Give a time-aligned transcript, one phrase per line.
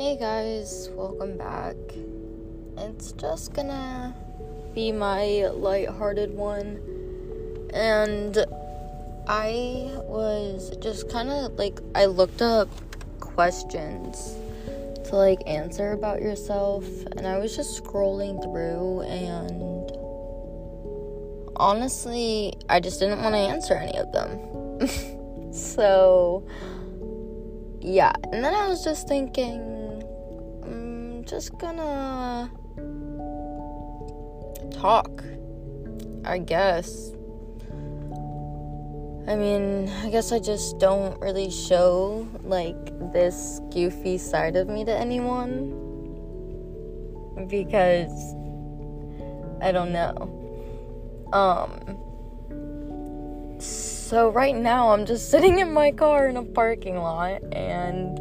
[0.00, 1.76] Hey guys, welcome back.
[2.78, 4.16] It's just gonna
[4.74, 6.80] be my light-hearted one.
[7.74, 8.34] And
[9.28, 12.70] I was just kind of like I looked up
[13.20, 14.36] questions
[15.04, 16.86] to like answer about yourself
[17.18, 19.92] and I was just scrolling through and
[21.56, 25.52] honestly, I just didn't want to answer any of them.
[25.52, 26.48] so
[27.82, 29.79] yeah, and then I was just thinking
[31.30, 32.50] just gonna
[34.72, 35.22] talk.
[36.24, 37.12] I guess.
[39.28, 42.74] I mean, I guess I just don't really show like
[43.12, 45.70] this goofy side of me to anyone
[47.48, 48.34] because
[49.62, 50.36] I don't know.
[51.32, 51.96] Um
[53.60, 58.18] so right now I'm just sitting in my car in a parking lot and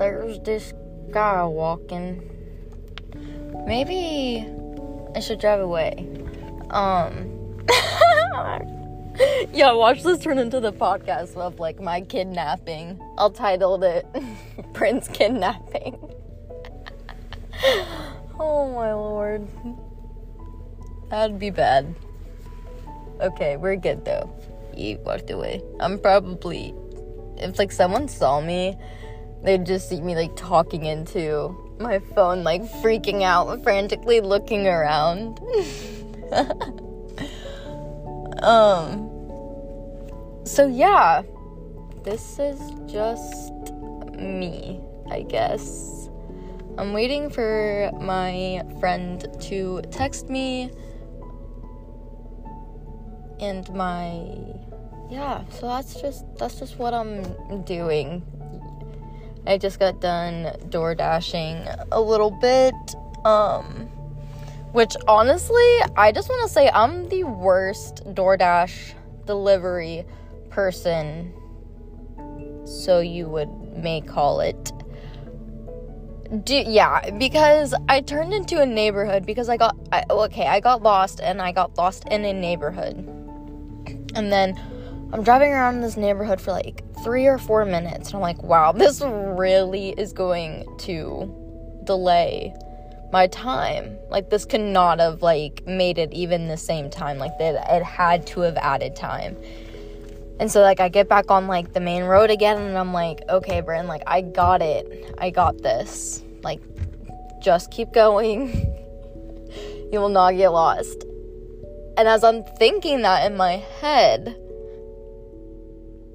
[0.00, 0.72] there's this
[1.10, 2.22] guy walking.
[3.66, 4.46] Maybe
[5.14, 6.06] I should drive away.
[6.70, 7.34] Um.
[9.52, 13.00] yeah, watch this turn into the podcast of like my kidnapping.
[13.18, 14.06] I'll title it
[14.74, 15.98] Prince Kidnapping.
[18.38, 19.48] oh my lord.
[21.10, 21.94] That'd be bad.
[23.20, 24.30] Okay, we're good though.
[24.74, 25.62] He walked away.
[25.80, 26.74] I'm probably.
[27.38, 28.76] If like someone saw me
[29.42, 35.38] they'd just see me like talking into my phone, like freaking out, frantically looking around.
[38.42, 39.08] um,
[40.44, 41.22] so yeah,
[42.04, 43.52] this is just
[44.16, 46.10] me, I guess.
[46.76, 50.70] I'm waiting for my friend to text me
[53.40, 54.26] and my
[55.10, 57.22] yeah so that's just that's just what i'm
[57.64, 58.22] doing
[59.46, 62.74] I just got done door dashing a little bit.
[63.24, 63.88] Um,
[64.72, 65.64] which honestly,
[65.96, 68.92] I just want to say I'm the worst DoorDash
[69.24, 70.04] delivery
[70.50, 71.32] person.
[72.64, 74.72] So you would may call it.
[76.44, 80.82] Do, yeah, because I turned into a neighborhood because I got I, okay, I got
[80.82, 82.96] lost and I got lost in a neighborhood.
[84.14, 84.60] And then
[85.10, 88.42] I'm driving around in this neighborhood for like three or four minutes, and I'm like,
[88.42, 92.54] wow, this really is going to delay
[93.10, 93.96] my time.
[94.10, 97.18] Like, this could not have like made it even the same time.
[97.18, 99.36] Like, that it had to have added time.
[100.40, 103.20] And so, like, I get back on like the main road again, and I'm like,
[103.30, 105.14] okay, Bryn, like, I got it.
[105.18, 106.22] I got this.
[106.42, 106.60] Like,
[107.40, 108.50] just keep going.
[109.90, 111.04] you will not get lost.
[111.96, 114.36] And as I'm thinking that in my head,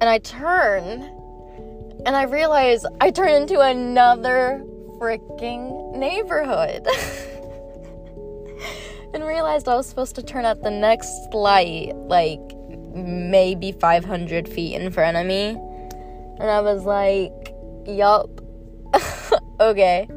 [0.00, 1.02] and I turn
[2.06, 4.64] and I realize I turn into another
[4.98, 6.86] freaking neighborhood.
[9.14, 12.40] and realized I was supposed to turn at the next light, like
[12.94, 15.50] maybe 500 feet in front of me.
[16.40, 17.54] And I was like,
[17.86, 18.40] yup.
[19.60, 20.08] okay.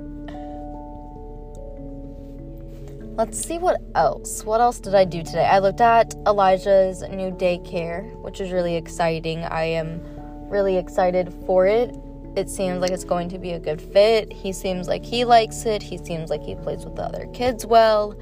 [3.15, 4.45] Let's see what else.
[4.45, 5.45] What else did I do today?
[5.45, 9.43] I looked at Elijah's new daycare, which is really exciting.
[9.43, 10.01] I am
[10.49, 11.93] really excited for it.
[12.37, 14.31] It seems like it's going to be a good fit.
[14.31, 15.83] He seems like he likes it.
[15.83, 18.17] He seems like he plays with the other kids well.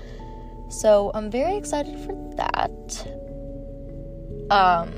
[0.70, 3.08] So I'm very excited for that.
[4.50, 4.92] Um,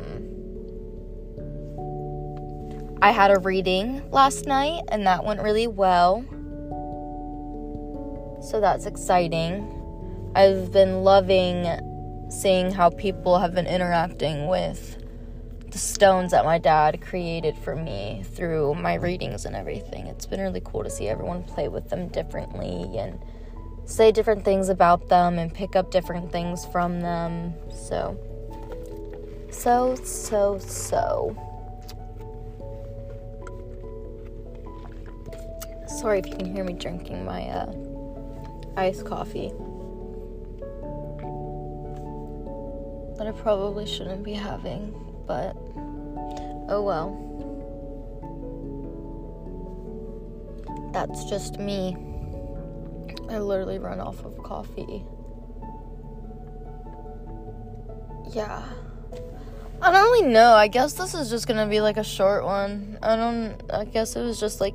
[3.02, 6.23] I had a reading last night and that went really well.
[8.41, 9.79] So that's exciting.
[10.34, 11.68] I've been loving
[12.30, 14.97] seeing how people have been interacting with
[15.69, 20.08] the stones that my dad created for me through my readings and everything.
[20.08, 23.20] It's been really cool to see everyone play with them differently and
[23.84, 27.53] say different things about them and pick up different things from them.
[27.70, 28.18] So,
[29.52, 31.35] so, so, so.
[35.88, 37.73] Sorry if you can hear me drinking my uh,
[38.78, 39.52] iced coffee.
[43.22, 44.96] That I probably shouldn't be having,
[45.28, 45.56] but
[46.70, 47.29] oh well.
[50.91, 51.96] That's just me.
[53.29, 55.06] I literally run off of coffee.
[58.34, 58.64] Yeah.
[59.84, 60.53] I don't really know.
[60.53, 62.97] I guess this is just gonna be like a short one.
[63.03, 63.62] I don't.
[63.72, 64.74] I guess it was just like.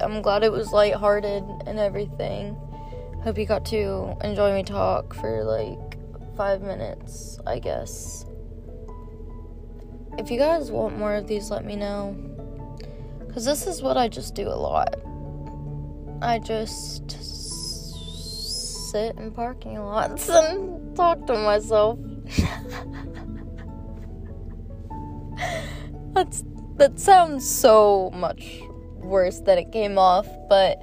[0.00, 2.56] I'm glad it was lighthearted and everything.
[3.24, 5.97] Hope you got to enjoy me talk for like
[6.38, 8.24] five minutes, I guess.
[10.18, 12.16] If you guys want more of these, let me know.
[13.18, 14.94] Because this is what I just do a lot.
[16.22, 17.10] I just
[18.88, 21.98] sit in parking lots and talk to myself.
[26.14, 26.44] That's
[26.76, 28.60] that sounds so much
[28.94, 30.80] worse than it came off, but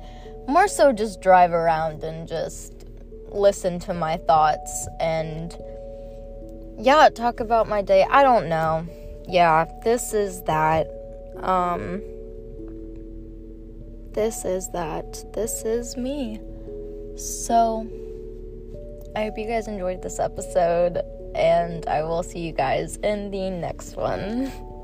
[0.50, 2.75] more so just drive around and just
[3.36, 5.56] listen to my thoughts and
[6.78, 8.06] yeah, talk about my day.
[8.10, 8.86] I don't know.
[9.28, 10.88] Yeah, this is that.
[11.42, 12.02] Um
[14.14, 15.34] this is that.
[15.34, 16.40] This is me.
[17.18, 17.88] So
[19.16, 21.02] I hope you guys enjoyed this episode
[21.36, 24.52] and I will see you guys in the next one.